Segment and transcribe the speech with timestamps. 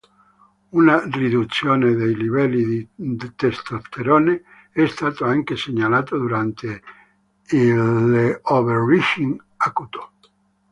[0.71, 6.81] Una riduzione dei livelli di testosterone è stato anche segnalato durante
[7.49, 10.13] l’"overreaching" acuto.